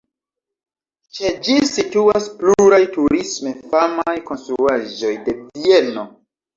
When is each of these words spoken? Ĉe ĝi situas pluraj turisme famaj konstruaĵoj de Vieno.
Ĉe 1.17 1.31
ĝi 1.47 1.57
situas 1.73 2.27
pluraj 2.41 2.81
turisme 2.97 3.55
famaj 3.77 4.19
konstruaĵoj 4.33 5.17
de 5.31 5.41
Vieno. 5.49 6.13